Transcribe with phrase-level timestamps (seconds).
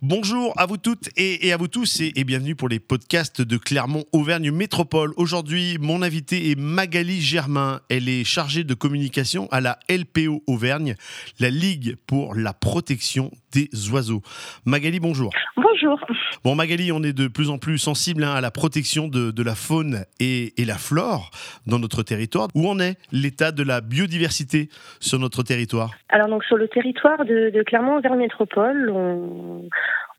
[0.00, 4.04] Bonjour à vous toutes et, à vous tous et, bienvenue pour les podcasts de Clermont
[4.12, 5.12] Auvergne Métropole.
[5.16, 7.80] Aujourd'hui, mon invité est Magali Germain.
[7.88, 10.94] Elle est chargée de communication à la LPO Auvergne,
[11.40, 14.22] la Ligue pour la protection des oiseaux.
[14.64, 15.30] Magali, bonjour.
[15.56, 16.00] Bonjour.
[16.44, 19.54] Bon, Magali, on est de plus en plus sensible hein, à la protection de, la
[19.54, 21.30] faune et, la flore
[21.66, 22.48] dans notre territoire.
[22.54, 24.68] Où en est l'état de la biodiversité
[25.00, 25.90] sur notre territoire?
[26.10, 29.68] Alors, donc, sur le territoire de, de Clermont-Auvergne Métropole, on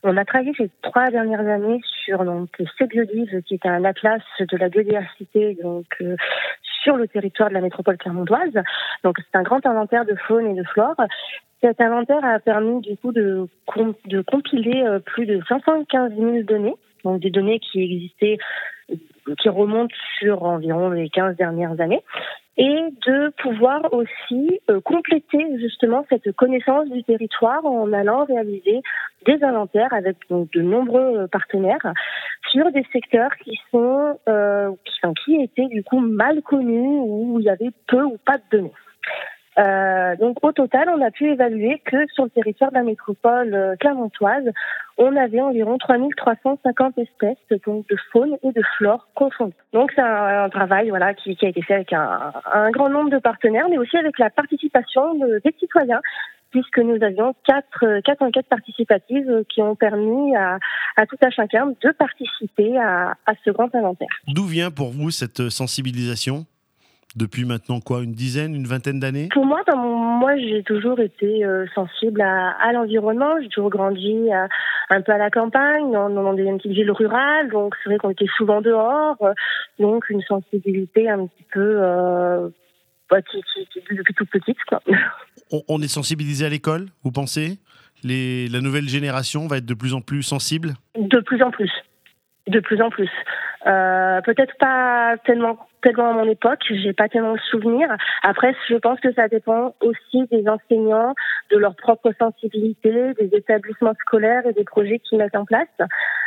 [0.02, 4.56] on a travaillé ces trois dernières années sur donc CBiodive, qui est un atlas de
[4.56, 6.16] la biodiversité donc euh,
[6.82, 8.54] sur le territoire de la métropole clermontoise.
[9.04, 10.96] Donc c'est un grand inventaire de faune et de flore.
[11.60, 13.46] Cet inventaire a permis du coup de,
[14.06, 16.74] de compiler euh, plus de 515 000 données,
[17.04, 18.38] donc des données qui existaient,
[19.38, 22.02] qui remontent sur environ les 15 dernières années
[22.56, 28.82] et de pouvoir aussi euh, compléter justement cette connaissance du territoire en allant réaliser
[29.24, 31.92] des inventaires avec de nombreux euh, partenaires
[32.50, 37.46] sur des secteurs qui sont euh, qui, qui étaient du coup mal connus où il
[37.46, 38.72] y avait peu ou pas de données.
[39.60, 43.54] Euh, donc au total, on a pu évaluer que sur le territoire de la métropole
[43.54, 44.44] euh, clermontoise,
[44.96, 49.52] on avait environ 3350 espèces donc de faune et de flore confondues.
[49.72, 53.68] Donc c'est un, travail voilà qui, a été fait avec un, grand nombre de partenaires,
[53.68, 56.00] mais aussi avec la participation de, des citoyens
[56.50, 60.58] puisque nous avions quatre, quatre enquêtes participatives qui ont permis à,
[60.96, 64.08] à tout un chacun de participer à, à ce grand inventaire.
[64.26, 66.46] D'où vient pour vous cette sensibilisation?
[67.16, 69.28] Depuis maintenant quoi, une dizaine, une vingtaine d'années?
[69.32, 73.40] Pour moi, moi j'ai toujours été euh, sensible à, à l'environnement.
[73.40, 74.28] J'ai toujours grandi
[74.90, 78.10] un peu à la campagne, dans, dans des petites villes rurales, donc c'est vrai qu'on
[78.10, 79.32] était souvent dehors, euh,
[79.78, 82.48] donc une sensibilité un petit peu euh,
[83.08, 83.40] bah, qui,
[83.72, 84.58] qui, depuis toute petite.
[84.68, 84.82] Quoi.
[85.52, 87.58] On, on est sensibilisé à l'école, vous pensez?
[88.04, 90.74] Les, La nouvelle génération va être de plus en plus sensible?
[90.96, 91.72] De plus en plus.
[92.50, 93.10] De plus en plus.
[93.66, 97.88] Euh, Peut-être pas tellement tellement à mon époque, j'ai pas tellement de souvenirs.
[98.22, 101.14] Après, je pense que ça dépend aussi des enseignants,
[101.50, 105.68] de leur propre sensibilité, des établissements scolaires et des projets qu'ils mettent en place.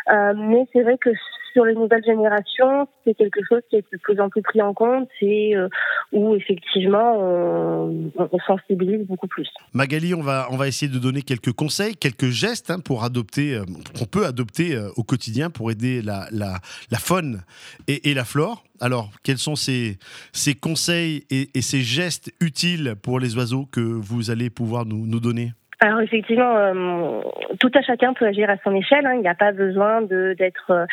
[0.10, 1.10] Euh, mais c'est vrai que
[1.54, 4.74] sur les nouvelles générations, c'est quelque chose qui est de plus en plus pris en
[4.74, 5.70] compte et euh,
[6.12, 9.48] où effectivement on, on, sensibilise beaucoup plus.
[9.72, 13.56] Magali, on va on va essayer de donner quelques conseils, quelques gestes hein, pour adopter,
[13.56, 13.66] euh,
[13.98, 16.60] qu'on peut adopter au quotidien pour aider la, la,
[16.98, 17.42] faune
[17.88, 18.64] et, et la flore.
[18.80, 19.98] Alors, quels sont ces,
[20.32, 25.06] ces conseils et, et, ces gestes utiles pour les oiseaux que vous allez pouvoir nous,
[25.06, 25.54] nous donner?
[25.84, 27.22] Alors effectivement, euh,
[27.60, 29.06] tout à chacun peut agir à son échelle.
[29.06, 29.16] Hein.
[29.16, 30.86] Il n'y a pas besoin d'être euh,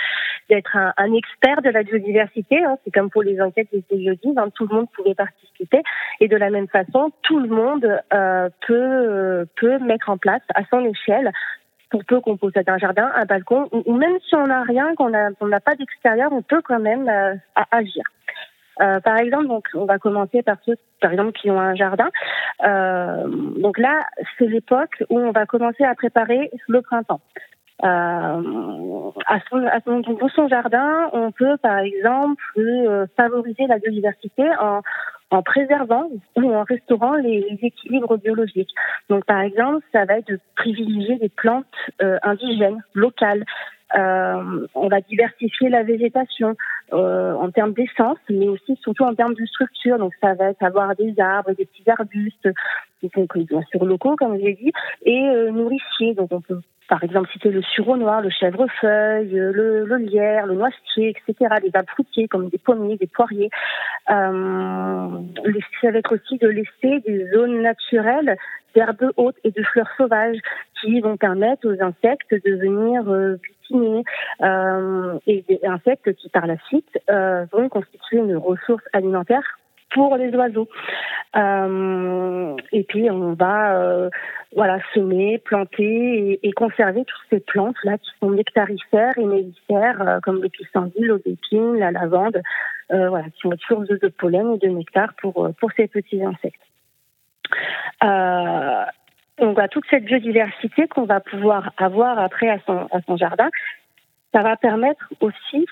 [0.48, 2.64] d'être un, un, expert de la biodiversité.
[2.64, 2.76] Hein.
[2.82, 4.48] C'est comme pour les enquêtes des biodives, hein.
[4.52, 5.82] tout le monde pouvait participer.
[6.18, 10.62] Et de la même façon, tout le monde euh, peut peut mettre en place à
[10.70, 11.30] son échelle
[11.90, 15.10] pour peu qu'on possède un jardin, un balcon, ou, même si on n'a rien, qu'on
[15.10, 17.34] n'a pas d'extérieur, on peut quand même euh,
[17.70, 18.04] agir.
[18.80, 22.08] Euh, par exemple, donc on va commencer par ceux, par exemple, qui ont un jardin.
[22.66, 23.26] Euh,
[23.58, 24.00] donc là,
[24.38, 27.20] c'est l'époque où on va commencer à préparer le printemps.
[27.82, 33.78] Euh, à son, à son, dans son jardin, on peut par exemple euh, favoriser la
[33.78, 34.82] biodiversité en,
[35.30, 38.74] en préservant ou en restaurant les, les, équilibres biologiques.
[39.08, 41.64] Donc par exemple, ça va être de privilégier des plantes
[42.02, 43.44] euh, indigènes, locales,
[43.96, 46.56] euh, on va diversifier la végétation
[46.92, 49.98] euh, en termes d'essence, mais aussi surtout en termes de structure.
[49.98, 52.48] Donc ça va être avoir des arbres, des petits arbustes,
[53.00, 56.14] qui sont bien sûr locaux, comme j'ai dit, et euh, nourriciers.
[56.14, 60.54] Donc on peut par exemple citer le sureau noir, le chèvrefeuille, le, le lierre, le
[60.54, 61.54] noisetier, etc.
[61.62, 63.48] Des arbres fruitiers comme des pommiers, des poiriers.
[64.10, 65.08] Euh,
[65.80, 68.36] ça va être aussi de laisser des zones naturelles
[68.74, 70.38] d'herbes hautes et de fleurs sauvages
[70.80, 73.36] qui vont permettre aux insectes de venir euh,
[74.42, 80.16] euh, et des insectes qui par la suite euh, vont constituer une ressource alimentaire pour
[80.16, 80.68] les oiseaux.
[81.36, 84.10] Euh, et puis on va euh,
[84.54, 90.18] voilà semer, planter et, conserver toutes ces plantes là qui sont nectarifères et mélifères euh,
[90.24, 92.40] comme le pissenlit, l'aubépine, la lavande,
[92.88, 96.60] voilà qui sont source de pollen et de nectar pour pour ces petits insectes.
[99.42, 103.48] On voit toute cette biodiversité qu'on va pouvoir avoir après à son, à son jardin.
[104.32, 105.66] Ça va permettre aussi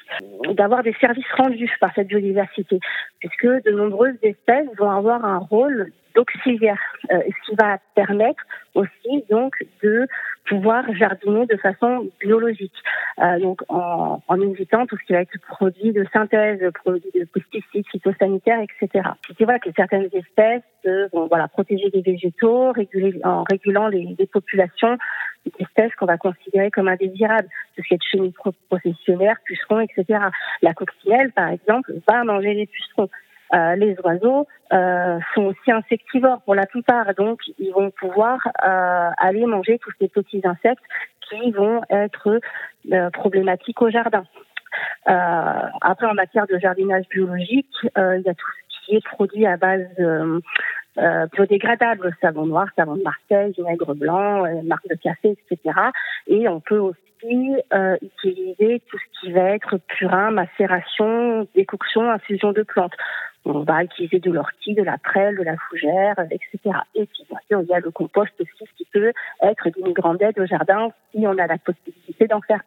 [0.55, 2.81] d'avoir des services rendus par cette biodiversité,
[3.21, 6.81] puisque de nombreuses espèces vont avoir un rôle auxiliaire,
[7.11, 8.43] ce qui va permettre
[8.75, 10.07] aussi donc de
[10.47, 12.75] pouvoir jardiner de façon biologique.
[13.41, 18.61] donc en, évitant tout ce qui va être produit de synthèse, produits de pesticides, phytosanitaires,
[18.61, 19.11] etc.
[19.37, 20.63] C'est vrai que certaines espèces
[21.13, 22.73] vont voilà protéger des végétaux,
[23.25, 24.97] en régulant les, les populations
[25.59, 28.35] d'espèces qu'on va considérer comme indésirables, tout ce qui est chenilles
[28.69, 30.21] processionnaires, pucerons, etc.
[30.63, 33.09] La coccinelle, par exemple, va manger les pucerons.
[33.55, 39.11] Euh, les oiseaux euh, sont aussi insectivores pour la plupart, donc ils vont pouvoir euh,
[39.17, 40.83] aller manger tous ces petits insectes
[41.29, 42.41] qui vont être
[42.93, 44.25] euh, problématiques au jardin.
[45.09, 49.47] Euh, après, en matière de jardinage biologique, il y a tout ce qui est produit
[49.47, 49.87] à base
[50.99, 55.79] euh, biodégradables, savon noir, savon de Marseille, vinaigre blanc, euh, marque de café, etc.
[56.27, 62.53] Et on peut aussi euh, utiliser tout ce qui va être purin, macération, décoction, infusion
[62.53, 62.95] de plantes.
[63.45, 66.59] On va utiliser de l'ortie, de la prêle, de la fougère, etc.
[66.95, 69.13] Et puis, bien sûr, il y a le compost aussi, qui peut
[69.43, 72.63] être d'une grande aide au jardin si on a la possibilité d'en faire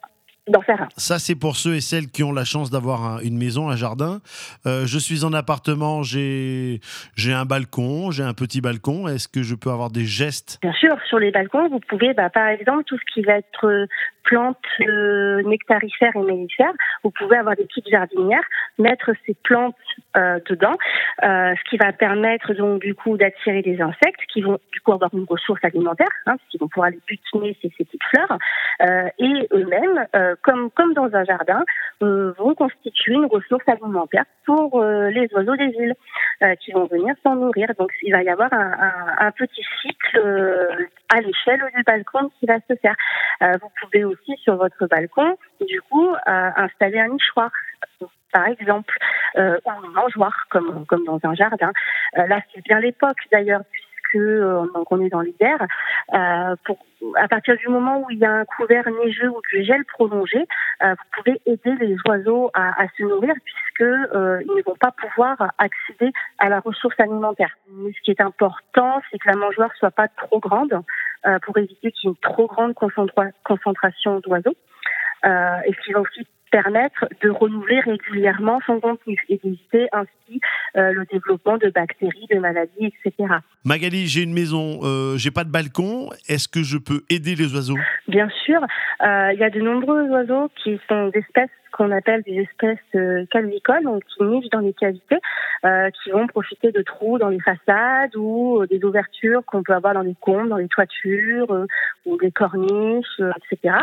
[0.47, 0.87] d'en faire un.
[0.97, 4.21] Ça, c'est pour ceux et celles qui ont la chance d'avoir une maison, un jardin.
[4.65, 6.79] Euh, je suis en appartement, j'ai
[7.27, 9.07] un balcon, j'ai un petit balcon.
[9.07, 10.57] Est-ce que je peux avoir des gestes?
[10.61, 13.67] Bien sûr, sur les balcons, vous pouvez, bah, par exemple, tout ce qui va être
[13.67, 13.85] euh,
[14.23, 16.73] plantes euh, nectarifères et mellifères,
[17.03, 18.43] vous pouvez avoir des petites jardinières,
[18.77, 19.75] mettre ces plantes
[20.17, 20.77] euh, dedans,
[21.23, 24.93] euh, ce qui va permettre donc du coup d'attirer des insectes qui vont du coup
[24.93, 28.37] avoir une ressource alimentaire, hein, qu'ils vont pouvoir aller butiner ces, ces petites fleurs,
[28.81, 31.63] euh, et eux-mêmes, euh, comme comme dans un jardin,
[32.03, 35.95] euh, vont constituer une ressource alimentaire pour les oiseaux des îles
[36.59, 37.67] qui vont venir s'en nourrir.
[37.77, 42.45] Donc il va y avoir un, un, un petit cycle à l'échelle du balcon qui
[42.45, 42.95] va se faire.
[43.61, 47.51] vous pouvez aussi sur votre balcon, du coup, installer un nichoir
[48.31, 48.97] par exemple,
[49.37, 51.71] euh, ou un mangeoire, comme, comme dans un jardin.
[52.17, 53.61] Euh, là, c'est bien l'époque, d'ailleurs,
[54.17, 55.57] euh, donc on est dans l'hiver.
[56.13, 56.55] Euh,
[57.15, 60.45] à partir du moment où il y a un couvert neigeux ou du gel prolongé,
[60.83, 64.91] euh, vous pouvez aider les oiseaux à, se nourrir, puisque euh, ils ne vont pas
[64.91, 67.55] pouvoir accéder à la ressource alimentaire.
[67.69, 70.81] Mais ce qui est important, c'est que la mangeoire soit pas trop grande,
[71.43, 74.55] pour éviter qu'il y ait une trop grande concentration d'oiseaux.
[75.23, 80.39] et ce qui va aussi permettre de renouveler régulièrement son contenu et d'éviter ainsi
[80.75, 83.33] euh, le développement de bactéries, de maladies, etc.
[83.65, 86.09] Magali, j'ai une maison, euh, j'ai pas de balcon.
[86.27, 87.77] Est-ce que je peux aider les oiseaux?
[88.07, 92.35] Bien sûr, euh, il y a de nombreux oiseaux qui sont d'espèces qu'on appelle des
[92.35, 95.19] espèces euh, calvicoles, donc qui nichent dans les cavités,
[95.65, 99.73] euh, qui vont profiter de trous dans les façades ou euh, des ouvertures qu'on peut
[99.73, 101.65] avoir dans les combles, dans les toitures euh,
[102.05, 103.75] ou des corniches, etc.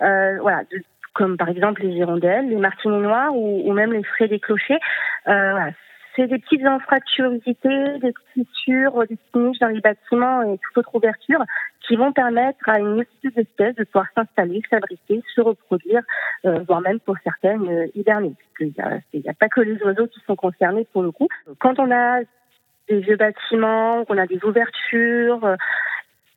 [0.00, 0.82] voilà, de,
[1.16, 4.78] comme par exemple les hirondelles, les martinets noirs ou, ou même les frais des clochers.
[5.26, 5.70] Euh, voilà.
[6.14, 11.42] C'est des petites infractuosités, des fissures, des niches dans les bâtiments et toute autre ouverture
[11.86, 16.00] qui vont permettre à une multitude d'espèces de pouvoir s'installer, fabriquer, se reproduire,
[16.46, 18.32] euh, voire même pour certaines euh, hiberner.
[18.60, 21.28] Il n'y a, a, pas que les oiseaux qui sont concernés pour le coup.
[21.58, 22.20] Quand on a
[22.88, 25.56] des vieux bâtiments, qu'on a des ouvertures,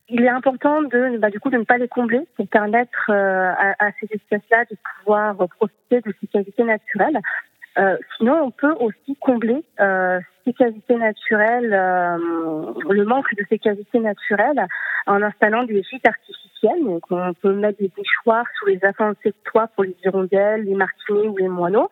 [0.09, 3.51] il est important de, bah, du coup, de ne pas les combler pour permettre euh,
[3.57, 7.19] à, à, ces espèces-là de pouvoir profiter de ces qualités naturelles.
[7.77, 12.17] Euh, sinon, on peut aussi combler euh, ces cavités naturelles, euh,
[12.89, 14.67] le manque de ces cavités naturelles,
[15.07, 16.83] en installant des gîtes artificiels.
[16.83, 20.75] Donc, on peut mettre des déchoirs sous les affaires de toits pour les hirondelles, les
[20.75, 21.89] martinets ou les moineaux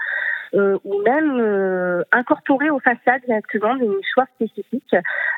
[0.53, 4.95] euh, ou même euh, incorporer aux façades directement des nichoirs spécifiques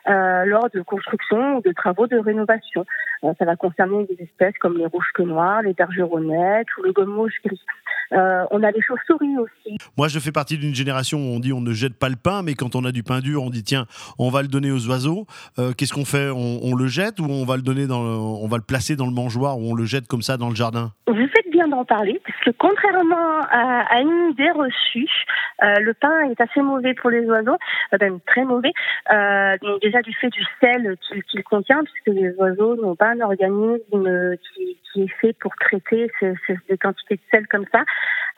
[0.07, 2.85] euh, lors de construction ou de travaux de rénovation.
[3.23, 6.91] Euh, ça va concerner des espèces comme les rouges que noirs, les bergeronnettes ou le
[6.93, 7.61] gomme gris.
[8.11, 9.77] Euh, on a des chauves-souris aussi.
[9.97, 12.41] Moi, je fais partie d'une génération où on dit on ne jette pas le pain,
[12.41, 13.85] mais quand on a du pain dur, on dit tiens,
[14.17, 15.25] on va le donner aux oiseaux.
[15.59, 16.29] Euh, Qu'est-ce qu'on fait?
[16.29, 18.95] On, on, le jette ou on va le donner dans le, on va le placer
[18.95, 20.91] dans le mangeoir ou on le jette comme ça dans le jardin?
[21.07, 25.09] Vous faites bien d'en parler, parce que contrairement à, à une idée reçue,
[25.63, 27.57] euh, le pain est assez mauvais pour les oiseaux,
[27.97, 28.71] même très mauvais.
[29.11, 33.09] Euh, donc déjà du fait du sel qu'il qu contient, puisque les oiseaux n'ont pas
[33.09, 36.33] un organisme qui, qui, est fait pour traiter ces,
[36.69, 37.83] des quantités de sel comme ça.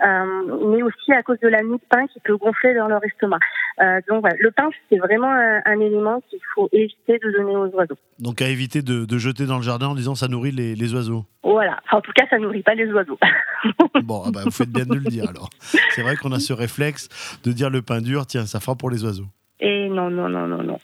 [0.03, 3.03] Euh, mais aussi à cause de la mie de pain qui peut gonfler dans leur
[3.03, 3.39] estomac.
[3.81, 7.55] Euh, donc voilà, le pain, c'est vraiment un, un élément qu'il faut éviter de donner
[7.55, 7.97] aux oiseaux.
[8.17, 10.93] Donc à éviter de, de, jeter dans le jardin en disant ça nourrit les, les
[10.95, 11.25] oiseaux.
[11.43, 13.19] Voilà, enfin, en tout cas, ça nourrit pas les oiseaux.
[14.03, 15.49] bon, ah bah, vous faites bien de le dire alors.
[15.59, 17.09] C'est vrai qu'on a ce réflexe
[17.43, 19.27] de dire le pain dur, tiens, ça fera pour les oiseaux.
[19.61, 20.79] Et non, non, non, non, non.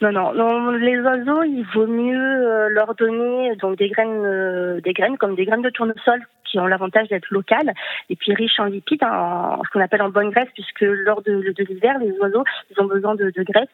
[0.00, 4.80] Non, non, non, les oiseaux, il vaut mieux euh, leur donner donc des graines, euh,
[4.80, 6.20] des graines comme des graines de tournesol
[6.50, 7.72] qui ont l'avantage d'être locales
[8.08, 11.22] et puis riches en lipides, hein, en ce qu'on appelle en bonne graisse, puisque lors
[11.22, 13.68] de, l'hiver, les oiseaux, ils ont besoin de, graisse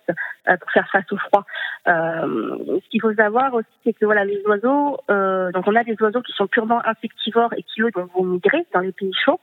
[0.49, 1.45] euh, pour faire face au froid.
[1.89, 5.85] Euh, ce qu'il faut savoir aussi, c'est que voilà, les oiseaux, euh, donc on a
[5.85, 9.41] des oiseaux qui sont purement insectivores et qui eux vont migrer dans les pays chauds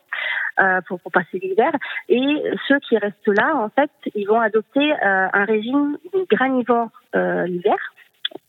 [0.88, 1.72] pour, pour passer l'hiver,
[2.10, 5.98] et ceux qui restent là, en fait, ils vont adopter un régime
[6.30, 7.78] granivore l'hiver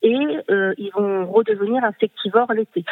[0.03, 0.17] et
[0.79, 2.85] ils vont redevenir insectivores l'été.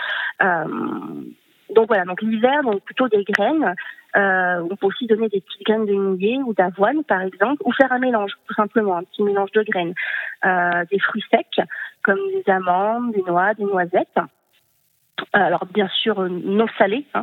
[1.75, 3.75] Donc voilà, donc l'hiver, donc plutôt des graines.
[4.15, 7.73] Euh, on peut aussi donner des petites graines de millet ou d'avoine, par exemple, ou
[7.73, 9.95] faire un mélange, tout simplement, un petit mélange de graines.
[10.45, 11.67] Euh, des fruits secs,
[12.03, 14.19] comme des amandes, des noix, des noisettes.
[15.35, 17.23] Euh, alors bien sûr euh, non salé, hein.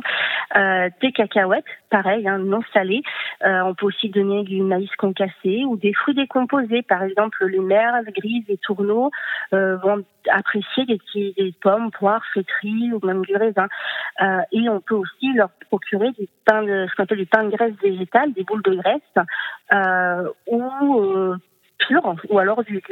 [0.56, 3.02] euh, des cacahuètes, pareil, hein, non salé.
[3.42, 8.06] on peut aussi donner du maïs concassé ou des fruits décomposés, par exemple les merles,
[8.16, 9.10] grises et tourneaux
[9.52, 13.68] vont apprécier des, des pommes, poires, fétries ou même du raisin.
[14.52, 17.50] et on peut aussi leur procurer du pain de, ce qu'on appelle du pain de
[17.50, 19.26] graisse végétale, des boules de graisse
[20.46, 21.34] ou
[21.78, 22.82] pur, ou alors du,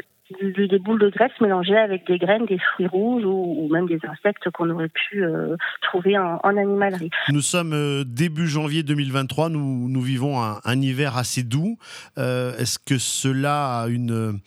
[0.41, 4.51] des boules de graisse mélangées avec des graines, des fruits rouges ou, même des insectes
[4.51, 7.11] qu'on aurait pu euh, trouver en, animalerie.
[7.31, 11.79] Nous sommes euh, début janvier 2023, nous, vivons un, un hiver assez doux.
[12.19, 14.41] Euh, est-ce que cela a une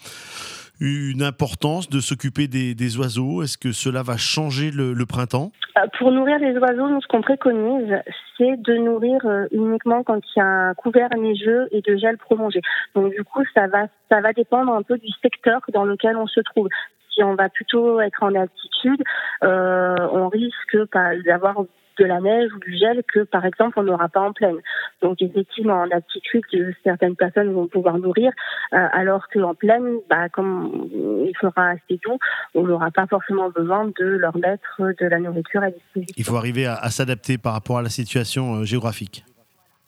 [0.82, 3.44] une importance de s'occuper des, oiseaux?
[3.44, 5.52] Est-ce que cela va changer le, printemps?
[5.78, 8.02] Euh, Pour nourrir les oiseaux, nous, ce qu'on préconise,
[8.38, 12.18] c'est de nourrir euh, uniquement quand il y a un couvert neigeux et de gel
[12.18, 12.62] prolongé.
[12.96, 16.28] Donc du coup, ça va, ça va dépendre un peu du secteur dans lequel on
[16.28, 16.68] se trouve.
[17.14, 19.04] Si on va plutôt être en altitude,
[19.44, 20.78] euh, on risque
[21.26, 21.58] d'avoir
[22.01, 24.58] de la neige ou du gel que, par exemple, on n'aura pas en plaine.
[25.01, 26.43] Donc, effectivement, en altitude,
[26.84, 28.31] certaines personnes vont pouvoir nourrir,
[28.74, 30.89] euh, alors qu'en plaine, bah, comme
[31.25, 32.17] il fera assez doux,
[32.55, 36.15] on n'aura pas forcément besoin de leur mettre de la nourriture à disposition.
[36.17, 39.24] Il faut arriver à, s'adapter par rapport à la situation euh, géographique.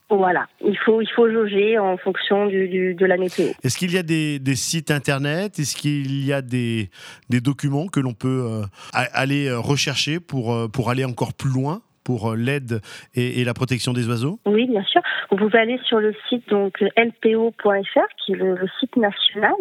[0.09, 3.47] Voilà, il faut, il faut jauger en fonction du, de la météo.
[3.63, 5.57] Est-ce qu'il y a des, des sites internet?
[5.57, 6.91] Est-ce qu'il y a des,
[7.29, 8.61] des documents que l'on peut euh,
[8.93, 11.81] aller rechercher pour, pour aller encore plus loin?
[12.03, 12.81] Pour euh, l'aide
[13.15, 14.39] et, la protection des oiseaux?
[14.45, 15.01] Oui, bien sûr.
[15.31, 19.55] Vous aller sur le site donc lpo.fr, qui est le, site national,